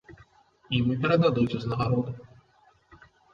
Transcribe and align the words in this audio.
Ім 0.77 0.85
і 0.93 0.97
перададуць 1.03 1.55
узнагароду. 1.59 2.11